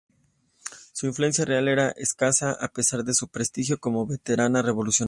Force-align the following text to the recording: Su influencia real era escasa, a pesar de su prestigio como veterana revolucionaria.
Su 0.93 1.05
influencia 1.05 1.45
real 1.45 1.67
era 1.67 1.91
escasa, 1.91 2.53
a 2.59 2.69
pesar 2.69 3.03
de 3.03 3.13
su 3.13 3.27
prestigio 3.27 3.79
como 3.79 4.07
veterana 4.07 4.63
revolucionaria. 4.63 4.99